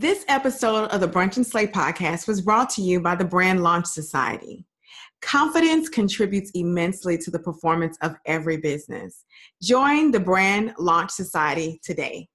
[0.00, 3.64] This episode of the Brunch and Slay podcast was brought to you by the Brand
[3.64, 4.64] Launch Society.
[5.22, 9.24] Confidence contributes immensely to the performance of every business.
[9.60, 12.28] Join the Brand Launch Society today.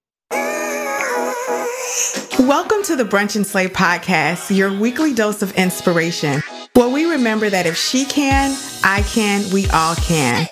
[2.38, 6.44] Welcome to the Brunch and Slay podcast, your weekly dose of inspiration.
[6.76, 10.50] Well, we remember that if she can, I can, we all can.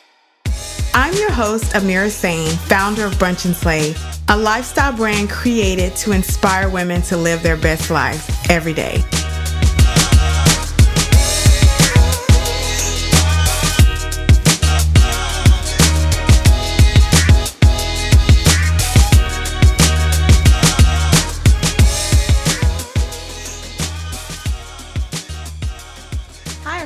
[0.94, 3.96] I'm your host, Amira Sain, founder of Brunch and Slay
[4.32, 9.04] a lifestyle brand created to inspire women to live their best life every day.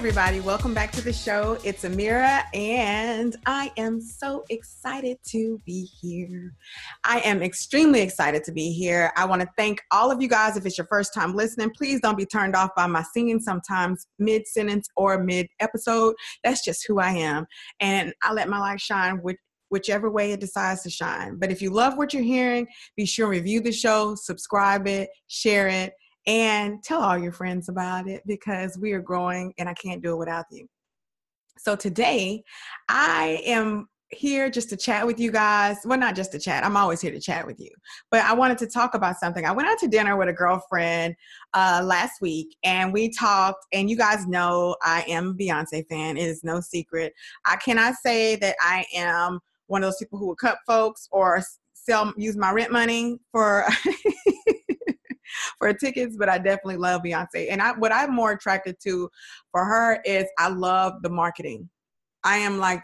[0.05, 0.39] everybody.
[0.39, 1.57] Welcome back to the show.
[1.63, 6.53] It's Amira, and I am so excited to be here.
[7.07, 9.11] I am extremely excited to be here.
[9.15, 10.57] I want to thank all of you guys.
[10.57, 14.07] If it's your first time listening, please don't be turned off by my singing sometimes
[14.17, 16.15] mid sentence or mid episode.
[16.43, 17.45] That's just who I am.
[17.79, 19.37] And I let my light shine with
[19.69, 21.37] whichever way it decides to shine.
[21.37, 25.09] But if you love what you're hearing, be sure and review the show, subscribe it,
[25.27, 25.93] share it
[26.25, 30.13] and tell all your friends about it because we are growing and I can't do
[30.13, 30.67] it without you.
[31.59, 32.43] So today
[32.89, 35.77] I am here just to chat with you guys.
[35.83, 36.65] Well, not just to chat.
[36.65, 37.71] I'm always here to chat with you.
[38.11, 39.45] But I wanted to talk about something.
[39.45, 41.15] I went out to dinner with a girlfriend
[41.53, 43.65] uh, last week and we talked.
[43.73, 46.17] And you guys know I am a Beyonce fan.
[46.17, 47.13] It is no secret.
[47.45, 51.41] I cannot say that I am one of those people who will cut folks or
[51.73, 53.65] sell use my rent money for
[55.59, 57.47] for tickets, but I definitely love Beyonce.
[57.49, 59.09] And I, what I'm more attracted to
[59.51, 61.69] for her is I love the marketing.
[62.23, 62.83] I am like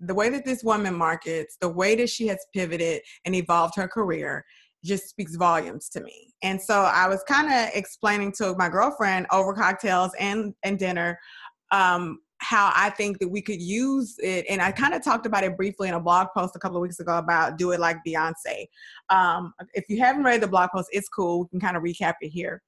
[0.00, 3.88] the way that this woman markets, the way that she has pivoted and evolved her
[3.88, 4.44] career
[4.84, 6.32] just speaks volumes to me.
[6.42, 11.18] And so I was kind of explaining to my girlfriend over cocktails and and dinner
[11.72, 14.46] um, how I think that we could use it.
[14.48, 16.82] And I kind of talked about it briefly in a blog post a couple of
[16.82, 18.66] weeks ago about do it like Beyonce.
[19.10, 21.42] Um, if you haven't read the blog post, it's cool.
[21.42, 22.62] We can kind of recap it here.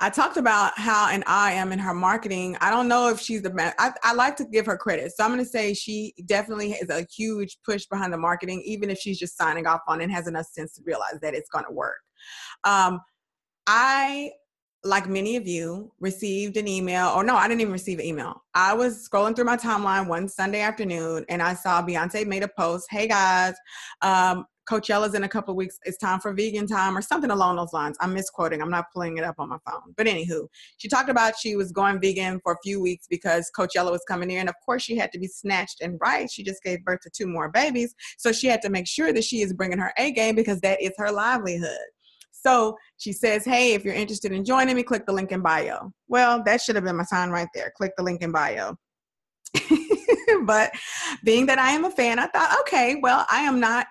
[0.00, 2.56] I talked about how and I am in her marketing.
[2.60, 3.74] I don't know if she's the best.
[3.78, 5.12] I, I like to give her credit.
[5.12, 8.90] So I'm going to say she definitely has a huge push behind the marketing, even
[8.90, 11.50] if she's just signing off on it and has enough sense to realize that it's
[11.50, 11.98] going to work.
[12.64, 13.00] Um,
[13.66, 14.32] I
[14.84, 18.42] like many of you, received an email, or no, I didn't even receive an email.
[18.54, 22.48] I was scrolling through my timeline one Sunday afternoon and I saw Beyonce made a
[22.48, 23.54] post Hey guys,
[24.00, 25.78] um, Coachella's in a couple weeks.
[25.84, 27.96] It's time for vegan time or something along those lines.
[28.00, 28.62] I'm misquoting.
[28.62, 29.94] I'm not pulling it up on my phone.
[29.96, 30.46] But anywho,
[30.76, 34.30] she talked about she was going vegan for a few weeks because Coachella was coming
[34.30, 34.40] here.
[34.40, 36.30] And of course, she had to be snatched and right.
[36.30, 37.94] She just gave birth to two more babies.
[38.18, 40.80] So she had to make sure that she is bringing her A game because that
[40.80, 41.78] is her livelihood.
[42.30, 45.92] So she says, Hey, if you're interested in joining me, click the link in bio.
[46.08, 47.72] Well, that should have been my sign right there.
[47.76, 48.76] Click the link in bio.
[50.44, 50.72] but
[51.24, 53.86] being that I am a fan, I thought, okay, well, I am not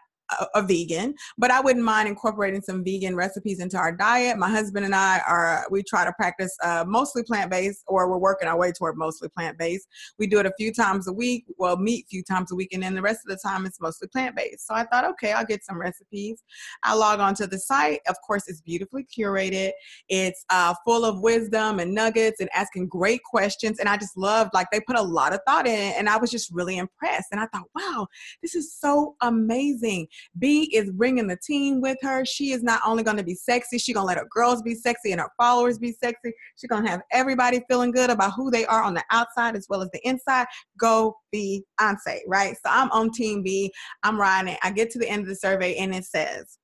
[0.54, 4.38] a, vegan, but I wouldn't mind incorporating some vegan recipes into our diet.
[4.38, 8.18] My husband and I are, we try to practice uh, mostly plant based, or we're
[8.18, 9.88] working our way toward mostly plant based.
[10.20, 12.70] We do it a few times a week, well, meet a few times a week,
[12.74, 14.68] and then the rest of the time it's mostly plant based.
[14.68, 16.44] So I thought, okay, I'll get some recipes.
[16.84, 18.00] I log on to the site.
[18.08, 19.72] Of course, it's beautifully curated,
[20.10, 23.80] it's uh, full of wisdom and nuggets and asking great questions.
[23.80, 26.18] And I just loved, like, they put a lot of thought in it, and I
[26.18, 27.28] was just really impressed.
[27.32, 28.08] And I thought, wow,
[28.42, 30.08] this is so amazing.
[30.40, 32.26] B is bringing the team with her.
[32.26, 34.76] She is not only going to be sexy, she's going to let her girls be
[34.76, 36.34] sexy and her followers be sexy.
[36.58, 39.68] She's going to have everybody feeling good about who they are on the outside as
[39.70, 40.48] well as the inside.
[40.78, 42.56] Go be Beyonce, right?
[42.56, 43.72] So I'm on team B.
[44.04, 44.58] I'm riding.
[44.64, 46.58] I get to the end of the survey and it says,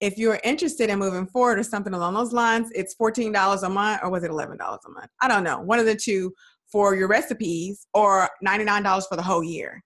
[0.00, 4.00] if you're interested in moving forward or something along those lines, it's $14 a month
[4.02, 5.10] or was it $11 a month?
[5.20, 5.60] I don't know.
[5.60, 6.32] One of the two
[6.70, 9.82] for your recipes or $99 for the whole year.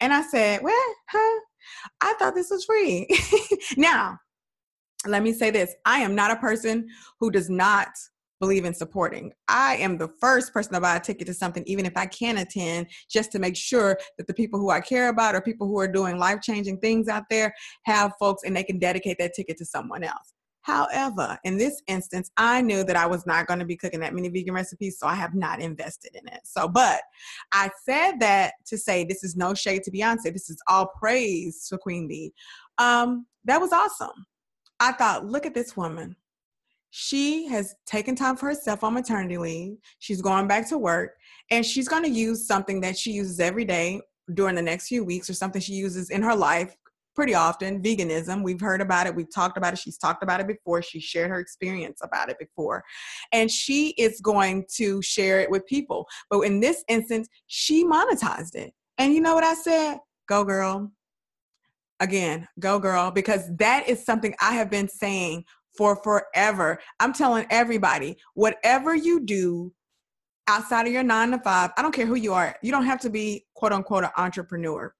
[0.00, 1.40] And I said, well, huh?
[2.00, 3.08] I thought this was free.
[3.76, 4.18] now,
[5.06, 6.88] let me say this I am not a person
[7.20, 7.88] who does not
[8.40, 9.32] believe in supporting.
[9.48, 12.38] I am the first person to buy a ticket to something, even if I can't
[12.38, 15.78] attend, just to make sure that the people who I care about or people who
[15.78, 17.54] are doing life changing things out there
[17.84, 20.33] have folks and they can dedicate that ticket to someone else.
[20.64, 24.14] However, in this instance, I knew that I was not going to be cooking that
[24.14, 26.40] many vegan recipes, so I have not invested in it.
[26.44, 27.02] So, but
[27.52, 30.32] I said that to say this is no shade to Beyonce.
[30.32, 32.32] This is all praise to Queen Bee.
[32.78, 34.24] Um, that was awesome.
[34.80, 36.16] I thought, look at this woman.
[36.88, 39.76] She has taken time for herself on maternity leave.
[39.98, 41.16] She's going back to work
[41.50, 44.00] and she's going to use something that she uses every day
[44.32, 46.74] during the next few weeks or something she uses in her life
[47.14, 48.42] pretty often veganism.
[48.42, 49.78] We've heard about it, we've talked about it.
[49.78, 50.82] She's talked about it before.
[50.82, 52.82] She shared her experience about it before.
[53.32, 56.06] And she is going to share it with people.
[56.30, 58.72] But in this instance, she monetized it.
[58.98, 59.98] And you know what I said?
[60.28, 60.92] Go, girl.
[62.00, 65.44] Again, go, girl, because that is something I have been saying
[65.76, 66.80] for forever.
[67.00, 69.72] I'm telling everybody, whatever you do
[70.46, 73.00] outside of your nine to five, I don't care who you are, you don't have
[73.00, 74.94] to be quote unquote an entrepreneur.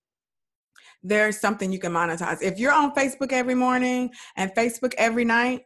[1.05, 2.43] There's something you can monetize.
[2.43, 5.63] If you're on Facebook every morning and Facebook every night,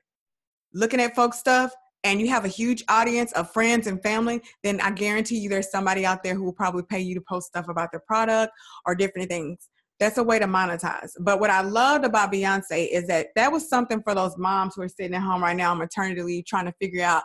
[0.74, 1.72] looking at folks' stuff,
[2.04, 5.70] and you have a huge audience of friends and family, then I guarantee you there's
[5.70, 8.52] somebody out there who will probably pay you to post stuff about their product
[8.86, 9.68] or different things.
[9.98, 11.10] That's a way to monetize.
[11.18, 14.82] But what I loved about Beyonce is that that was something for those moms who
[14.82, 17.24] are sitting at home right now on maternity leave trying to figure out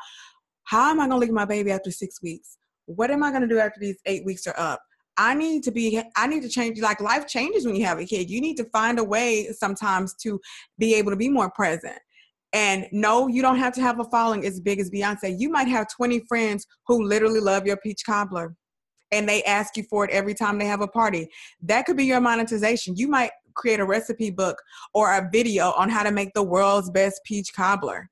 [0.64, 2.58] how am I going to leave my baby after six weeks?
[2.86, 4.82] What am I going to do after these eight weeks are up?
[5.18, 6.80] I need to be, I need to change.
[6.80, 8.30] Like life changes when you have a kid.
[8.30, 10.40] You need to find a way sometimes to
[10.78, 12.00] be able to be more present.
[12.54, 15.36] And no, you don't have to have a following as big as Beyonce.
[15.40, 18.56] You might have 20 friends who literally love your peach cobbler
[19.12, 21.30] and they ask you for it every time they have a party.
[21.62, 22.96] That could be your monetization.
[22.96, 24.58] You might create a recipe book
[24.94, 28.10] or a video on how to make the world's best peach cobbler.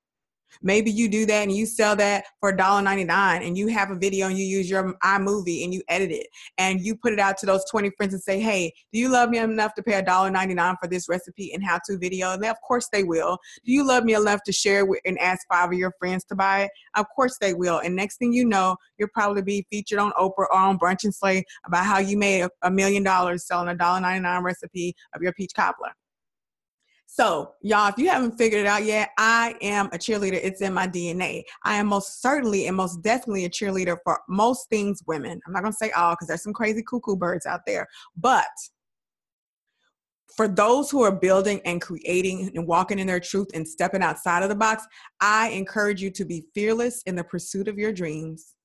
[0.62, 4.28] Maybe you do that and you sell that for $1.99 and you have a video
[4.28, 6.28] and you use your iMovie and you edit it
[6.58, 9.30] and you put it out to those 20 friends and say, hey, do you love
[9.30, 12.34] me enough to pay $1.99 for this recipe and how-to video?
[12.34, 13.38] And they, of course they will.
[13.66, 16.36] Do you love me enough to share with, and ask five of your friends to
[16.36, 16.72] buy it?
[16.96, 17.80] Of course they will.
[17.80, 21.14] And next thing you know, you'll probably be featured on Oprah or on Brunch and
[21.14, 25.54] Slay about how you made a million dollars selling a $1.99 recipe of your peach
[25.56, 25.92] cobbler.
[27.14, 30.40] So, y'all, if you haven't figured it out yet, I am a cheerleader.
[30.42, 31.44] It's in my DNA.
[31.66, 35.42] I am most certainly and most definitely a cheerleader for most things women.
[35.46, 37.86] I'm not going to say all because there's some crazy cuckoo birds out there.
[38.16, 38.46] But
[40.38, 44.42] for those who are building and creating and walking in their truth and stepping outside
[44.42, 44.88] of the box,
[45.20, 48.56] I encourage you to be fearless in the pursuit of your dreams,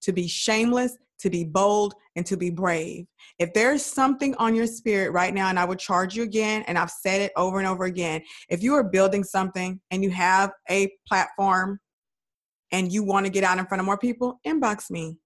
[0.00, 3.06] to be shameless to be bold, and to be brave.
[3.38, 6.76] If there's something on your spirit right now, and I would charge you again, and
[6.76, 10.50] I've said it over and over again, if you are building something and you have
[10.68, 11.80] a platform
[12.70, 15.16] and you want to get out in front of more people, inbox me.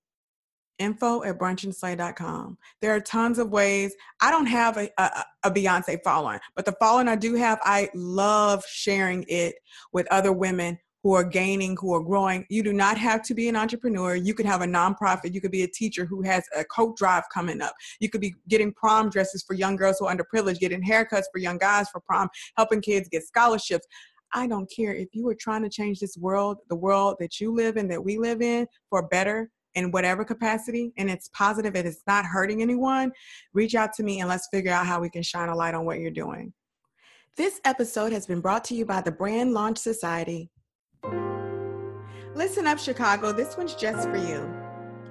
[0.78, 2.58] Info at brunchandslay.com.
[2.82, 3.94] There are tons of ways.
[4.20, 7.88] I don't have a, a, a Beyonce following, but the following I do have, I
[7.94, 9.54] love sharing it
[9.94, 12.44] with other women who are gaining, who are growing.
[12.48, 14.16] You do not have to be an entrepreneur.
[14.16, 15.32] You could have a nonprofit.
[15.32, 17.74] You could be a teacher who has a coat drive coming up.
[18.00, 21.38] You could be getting prom dresses for young girls who are underprivileged, getting haircuts for
[21.38, 23.86] young guys for prom, helping kids get scholarships.
[24.34, 27.54] I don't care if you are trying to change this world, the world that you
[27.54, 31.86] live in, that we live in, for better in whatever capacity, and it's positive and
[31.86, 33.12] it's not hurting anyone,
[33.52, 35.84] reach out to me and let's figure out how we can shine a light on
[35.84, 36.52] what you're doing.
[37.36, 40.50] This episode has been brought to you by the Brand Launch Society.
[42.34, 43.32] Listen up, Chicago.
[43.32, 44.46] This one's just for you.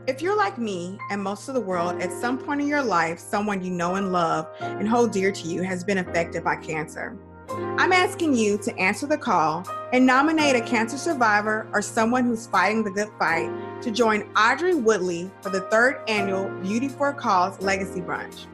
[0.08, 3.18] If you're like me and most of the world, at some point in your life,
[3.18, 7.18] someone you know and love and hold dear to you has been affected by cancer.
[7.50, 12.46] I'm asking you to answer the call and nominate a cancer survivor or someone who's
[12.46, 13.50] fighting the good fight
[13.82, 18.46] to join Audrey Woodley for the third annual Beauty for a Cause Legacy Brunch.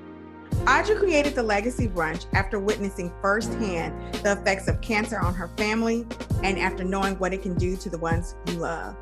[0.67, 6.05] Audrey created the Legacy Brunch after witnessing firsthand the effects of cancer on her family
[6.43, 8.95] and after knowing what it can do to the ones you love.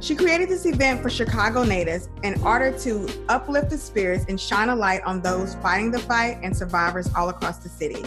[0.00, 4.70] She created this event for Chicago natives in order to uplift the spirits and shine
[4.70, 8.04] a light on those fighting the fight and survivors all across the city.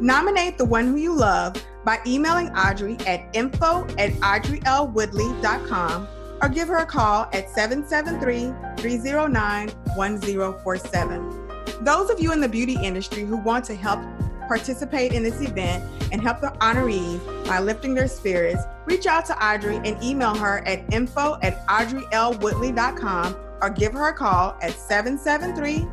[0.00, 6.08] Nominate the one who you love by emailing Audrey at info at audreylwoodley.com
[6.42, 11.41] or give her a call at 773 309 1047.
[11.82, 13.98] Those of you in the beauty industry who want to help
[14.46, 19.44] participate in this event and help the honorees by lifting their spirits, reach out to
[19.44, 25.84] Audrey and email her at info at audreylwoodley.com or give her a call at 773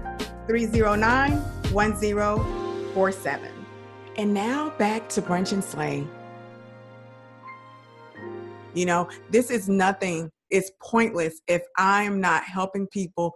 [0.46, 1.31] 309
[1.74, 3.51] 1047.
[4.17, 6.05] And now back to Brunch and Slay.
[8.75, 13.34] You know, this is nothing, it's pointless if I'm not helping people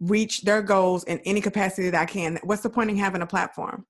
[0.00, 2.38] reach their goals in any capacity that I can.
[2.42, 3.86] What's the point in having a platform?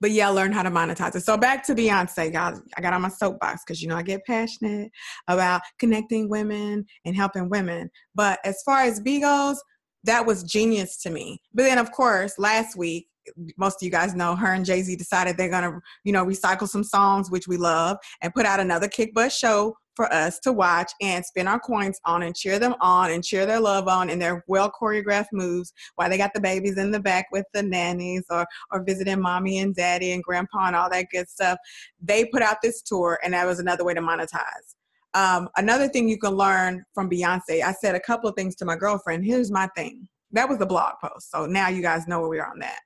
[0.00, 1.24] But yeah, learn how to monetize it.
[1.24, 2.60] So back to Beyonce, y'all.
[2.76, 4.90] I got on my soapbox because you know I get passionate
[5.28, 7.90] about connecting women and helping women.
[8.14, 9.60] But as far as B goes,
[10.04, 11.40] that was genius to me.
[11.52, 13.08] But then, of course, last week,
[13.56, 16.68] most of you guys know, her and Jay Z decided they're gonna, you know, recycle
[16.68, 20.52] some songs which we love and put out another kick butt show for us to
[20.52, 24.10] watch and spend our coins on and cheer them on and cheer their love on
[24.10, 27.62] and their well choreographed moves while they got the babies in the back with the
[27.62, 31.58] nannies or or visiting mommy and daddy and grandpa and all that good stuff.
[32.00, 34.74] They put out this tour and that was another way to monetize.
[35.14, 38.64] Um, another thing you can learn from Beyonce, I said a couple of things to
[38.64, 39.24] my girlfriend.
[39.24, 40.08] Here's my thing.
[40.32, 41.30] That was the blog post.
[41.30, 42.80] So now you guys know where we are on that.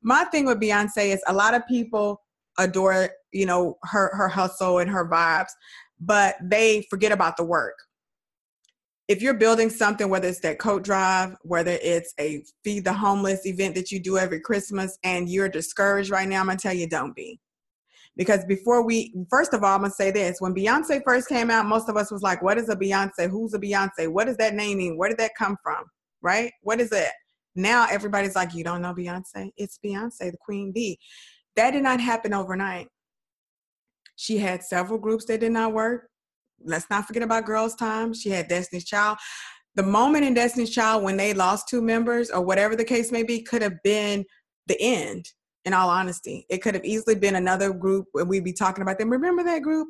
[0.00, 2.20] My thing with Beyonce is a lot of people
[2.58, 5.50] adore, you know, her her hustle and her vibes,
[6.00, 7.76] but they forget about the work.
[9.06, 13.44] If you're building something, whether it's that coat drive, whether it's a feed the homeless
[13.46, 16.88] event that you do every Christmas, and you're discouraged right now, I'm gonna tell you,
[16.88, 17.38] don't be.
[18.16, 20.40] Because before we first of all i'm gonna say this.
[20.40, 23.28] When beyonce first came out most of us was like what is a beyonce?
[23.28, 24.08] Who's a beyonce?
[24.08, 24.96] What does that name mean?
[24.96, 25.84] Where did that come from?
[26.22, 26.52] Right?
[26.62, 27.10] What is it?
[27.56, 29.50] Now everybody's like you don't know beyonce?
[29.56, 30.98] It's beyonce the queen bee.
[31.56, 32.88] That did not happen overnight
[34.16, 36.08] she had several groups that did not work
[36.64, 39.18] let's not forget about Girls Tyme she had destiny's child
[39.74, 43.22] the moment in destiny's child when they lost two members or whatever the case may
[43.22, 44.24] be could have been
[44.66, 45.32] the end
[45.64, 46.46] in all honesty.
[46.48, 49.10] It could have easily been another group and we'd be talking about them.
[49.10, 49.88] Remember that group?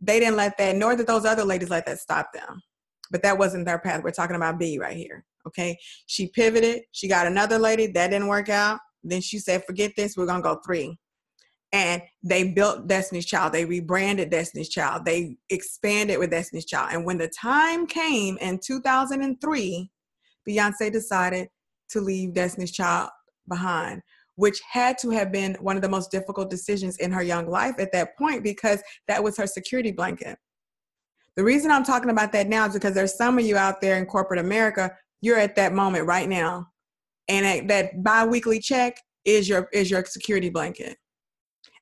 [0.00, 2.62] They didn't let that, nor did those other ladies let that stop them.
[3.10, 4.02] But that wasn't their path.
[4.02, 5.24] We're talking about B right here.
[5.46, 5.78] Okay.
[6.06, 6.82] She pivoted.
[6.92, 7.86] She got another lady.
[7.88, 8.78] That didn't work out.
[9.02, 10.16] Then she said, forget this.
[10.16, 10.98] We're going to go three.
[11.72, 13.52] And they built Destiny's Child.
[13.52, 15.04] They rebranded Destiny's Child.
[15.04, 16.90] They expanded with Destiny's Child.
[16.92, 19.90] And when the time came in 2003,
[20.48, 21.48] Beyonce decided
[21.90, 23.10] to leave Destiny's Child
[23.48, 24.02] behind
[24.40, 27.74] which had to have been one of the most difficult decisions in her young life
[27.78, 30.38] at that point because that was her security blanket.
[31.36, 33.98] The reason I'm talking about that now is because there's some of you out there
[33.98, 36.68] in corporate America, you're at that moment right now.
[37.28, 38.96] And that biweekly check
[39.26, 40.96] is your is your security blanket.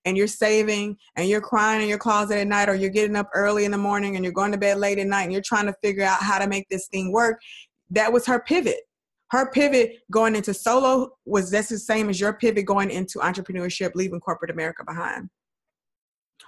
[0.05, 3.29] And you're saving and you're crying in your closet at night or you're getting up
[3.35, 5.67] early in the morning and you're going to bed late at night and you're trying
[5.67, 7.41] to figure out how to make this thing work.
[7.91, 8.81] That was her pivot
[9.31, 13.93] her pivot going into solo was just the same as your pivot going into entrepreneurship,
[13.95, 15.29] leaving corporate America behind.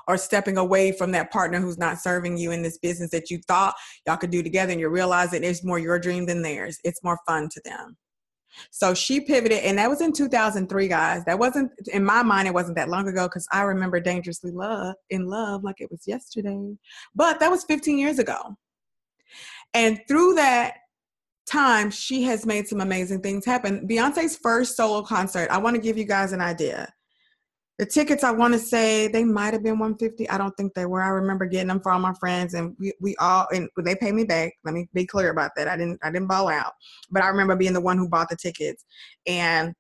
[0.09, 3.39] Or stepping away from that partner who's not serving you in this business that you
[3.47, 3.75] thought
[4.07, 6.79] y'all could do together, and you realize that it's more your dream than theirs.
[6.85, 7.97] It's more fun to them.
[8.71, 11.25] So she pivoted, and that was in 2003, guys.
[11.25, 12.49] That wasn't in my mind.
[12.49, 16.03] It wasn't that long ago because I remember dangerously love in love like it was
[16.07, 16.77] yesterday.
[17.15, 18.57] But that was 15 years ago.
[19.75, 20.75] And through that
[21.47, 23.87] time, she has made some amazing things happen.
[23.89, 26.93] Beyonce's first solo concert, I want to give you guys an idea.
[27.81, 30.29] The tickets, I want to say they might have been 150.
[30.29, 31.01] I don't think they were.
[31.01, 34.13] I remember getting them for all my friends, and we, we all and they paid
[34.13, 34.53] me back.
[34.67, 35.67] Let me be clear about that.
[35.67, 36.75] I didn't I didn't ball out,
[37.11, 38.85] but I remember being the one who bought the tickets,
[39.27, 39.73] and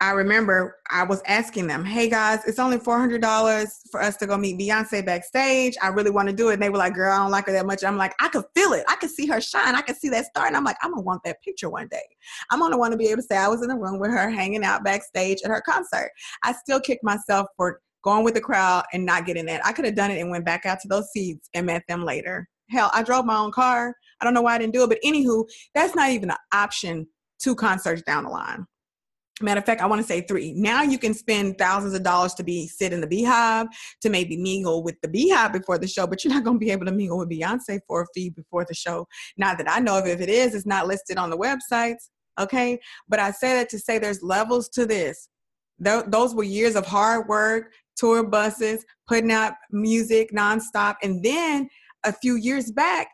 [0.00, 4.36] I remember I was asking them, hey guys, it's only $400 for us to go
[4.36, 5.74] meet Beyonce backstage.
[5.80, 6.54] I really want to do it.
[6.54, 7.82] And they were like, girl, I don't like her that much.
[7.82, 8.84] I'm like, I could feel it.
[8.88, 9.74] I could see her shine.
[9.74, 10.46] I could see that star.
[10.46, 12.02] And I'm like, I'm going to want that picture one day.
[12.50, 14.10] I'm going to want to be able to say I was in the room with
[14.10, 16.10] her hanging out backstage at her concert.
[16.42, 19.64] I still kick myself for going with the crowd and not getting that.
[19.64, 22.04] I could have done it and went back out to those seats and met them
[22.04, 22.46] later.
[22.68, 23.94] Hell, I drove my own car.
[24.20, 24.88] I don't know why I didn't do it.
[24.88, 27.06] But anywho, that's not even an option
[27.38, 28.66] two concerts down the line.
[29.42, 30.54] Matter of fact, I want to say three.
[30.54, 33.66] Now you can spend thousands of dollars to be sit in the beehive,
[34.00, 36.70] to maybe mingle with the beehive before the show, but you're not going to be
[36.70, 39.06] able to mingle with Beyonce for a fee before the show.
[39.36, 40.06] Not that I know of.
[40.06, 42.08] If it is, it's not listed on the websites.
[42.38, 42.78] Okay,
[43.08, 45.28] but I say that to say there's levels to this.
[45.82, 51.68] Th- those were years of hard work, tour buses, putting out music nonstop, and then
[52.04, 53.08] a few years back,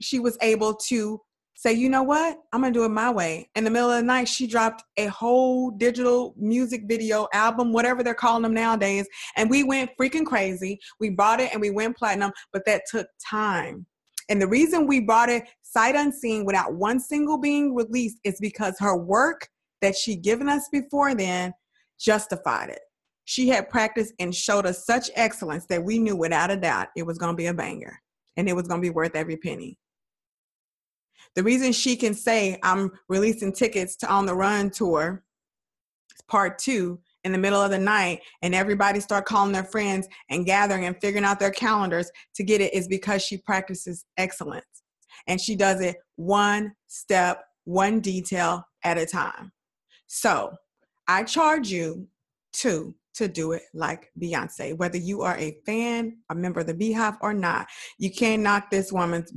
[0.00, 1.20] she was able to
[1.54, 2.38] say, you know what?
[2.52, 3.48] I'm gonna do it my way.
[3.54, 8.02] In the middle of the night, she dropped a whole digital music video album, whatever
[8.02, 9.06] they're calling them nowadays.
[9.36, 10.78] And we went freaking crazy.
[11.00, 13.86] We bought it and we went platinum, but that took time.
[14.28, 18.76] And the reason we bought it sight unseen without one single being released is because
[18.78, 19.48] her work
[19.82, 21.52] that she'd given us before then
[21.98, 22.80] justified it.
[23.26, 27.04] She had practiced and showed us such excellence that we knew without a doubt it
[27.04, 27.98] was to be a banger
[28.36, 29.78] and it was to be worth every penny.
[31.34, 35.24] The reason she can say, I'm releasing tickets to On the Run tour,
[36.28, 40.44] part two, in the middle of the night, and everybody start calling their friends and
[40.44, 44.82] gathering and figuring out their calendars to get it is because she practices excellence.
[45.26, 49.52] And she does it one step, one detail at a time.
[50.06, 50.52] So
[51.08, 52.06] I charge you
[52.52, 54.76] two to do it like Beyonce.
[54.76, 58.70] Whether you are a fan, a member of the Beehive, or not, you can't knock
[58.70, 59.32] this woman's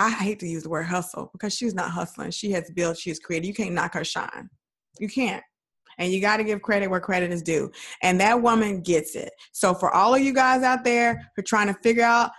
[0.00, 2.30] I hate to use the word hustle because she's not hustling.
[2.30, 3.46] She has built, she's created.
[3.46, 4.48] You can't knock her shine.
[4.98, 5.42] You can't.
[5.98, 7.70] And you got to give credit where credit is due.
[8.02, 9.30] And that woman gets it.
[9.52, 12.30] So for all of you guys out there who are trying to figure out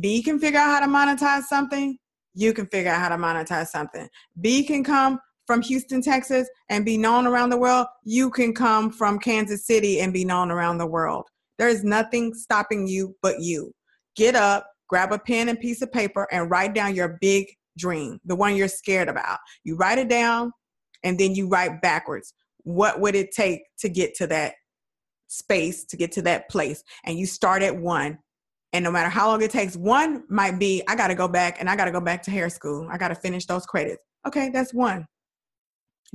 [0.00, 1.96] B can figure out how to monetize something,
[2.34, 4.08] you can figure out how to monetize something.
[4.40, 7.86] B can come from Houston, Texas, and be known around the world.
[8.02, 11.26] You can come from Kansas City and be known around the world.
[11.56, 13.70] There is nothing stopping you but you.
[14.16, 17.46] Get up, grab a pen and piece of paper, and write down your big
[17.78, 19.38] dream, the one you're scared about.
[19.64, 20.52] You write it down,
[21.02, 22.34] and then you write backwards.
[22.64, 24.54] What would it take to get to that
[25.28, 26.82] space, to get to that place?
[27.04, 28.18] And you start at one
[28.76, 31.56] and no matter how long it takes, one might be I got to go back
[31.60, 32.86] and I got to go back to hair school.
[32.90, 34.02] I got to finish those credits.
[34.26, 35.06] Okay, that's one.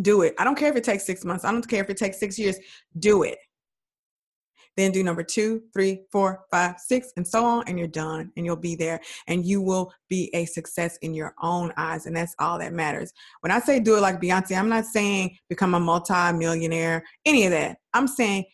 [0.02, 0.36] Do it.
[0.38, 1.44] I don't care if it takes six months.
[1.44, 2.58] I don't care if it takes six years.
[3.00, 3.40] Do it.
[4.78, 8.32] Then do number two, three, four, five, six, and so on, and you're done.
[8.38, 12.16] And you'll be there, and you will be a success in your own eyes, and
[12.16, 13.12] that's all that matters.
[13.42, 17.52] When I say do it like Beyonce, I'm not saying become a multi-millionaire, any of
[17.52, 17.78] that.
[17.94, 18.46] I'm saying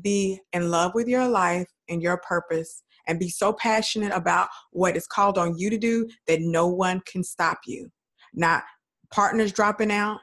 [0.00, 4.96] be in love with your life and your purpose and be so passionate about what
[4.96, 7.90] is called on you to do that no one can stop you.
[8.32, 8.62] Not
[9.10, 10.20] partners dropping out,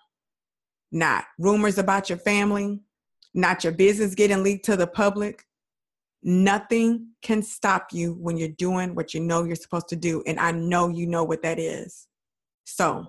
[0.91, 2.81] not rumors about your family,
[3.33, 5.45] not your business getting leaked to the public.
[6.23, 10.23] Nothing can stop you when you're doing what you know you're supposed to do.
[10.27, 12.07] And I know you know what that is.
[12.65, 13.07] So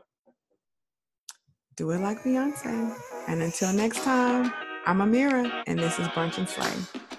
[1.76, 2.94] do it like Beyonce.
[3.28, 4.52] And until next time,
[4.86, 7.11] I'm Amira, and this is Brunch and Slay.